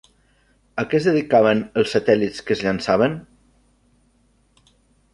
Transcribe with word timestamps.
A 0.83 0.85
què 0.93 0.97
es 0.99 1.07
dedicaven 1.09 1.61
els 1.81 1.93
satèl·lits 1.97 2.43
que 2.49 2.57
es 2.59 2.65
llançaven? 2.69 3.21